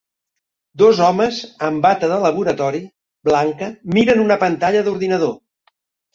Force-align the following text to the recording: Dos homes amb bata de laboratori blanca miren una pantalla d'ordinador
Dos 0.81 1.01
homes 1.07 1.41
amb 1.67 1.83
bata 1.87 2.09
de 2.13 2.17
laboratori 2.23 2.81
blanca 3.31 3.69
miren 3.99 4.25
una 4.27 4.41
pantalla 4.47 4.83
d'ordinador 4.91 5.37